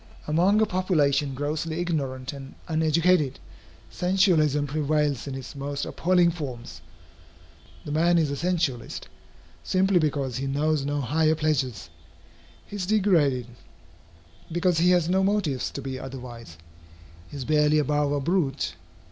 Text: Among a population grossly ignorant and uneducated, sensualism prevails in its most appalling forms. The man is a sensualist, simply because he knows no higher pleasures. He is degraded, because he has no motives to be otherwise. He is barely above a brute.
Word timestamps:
Among 0.25 0.59
a 0.61 0.65
population 0.65 1.35
grossly 1.35 1.79
ignorant 1.79 2.33
and 2.33 2.55
uneducated, 2.67 3.37
sensualism 3.91 4.65
prevails 4.65 5.27
in 5.27 5.35
its 5.35 5.55
most 5.55 5.85
appalling 5.85 6.31
forms. 6.31 6.81
The 7.85 7.91
man 7.91 8.17
is 8.17 8.31
a 8.31 8.35
sensualist, 8.35 9.07
simply 9.63 9.99
because 9.99 10.37
he 10.37 10.47
knows 10.47 10.85
no 10.85 11.01
higher 11.01 11.35
pleasures. 11.35 11.91
He 12.65 12.77
is 12.77 12.87
degraded, 12.87 13.45
because 14.51 14.79
he 14.79 14.89
has 14.89 15.07
no 15.07 15.23
motives 15.23 15.69
to 15.69 15.83
be 15.83 15.99
otherwise. 15.99 16.57
He 17.29 17.37
is 17.37 17.45
barely 17.45 17.77
above 17.77 18.11
a 18.11 18.19
brute. 18.19 18.73